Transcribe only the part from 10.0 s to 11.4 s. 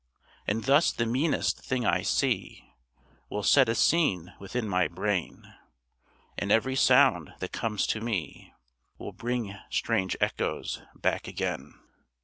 echoes back